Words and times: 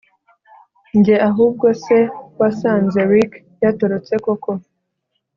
Njye 0.97 1.15
ahubwo 1.29 1.65
se 1.83 1.97
wasanze 2.39 2.99
Ricky 3.09 3.41
yatorotse 3.63 4.13
koko 4.23 4.51